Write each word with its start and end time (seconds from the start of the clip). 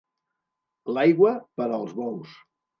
L'aigua, 0.95 1.35
per 1.61 1.69
als 1.79 1.97
bous. 2.03 2.37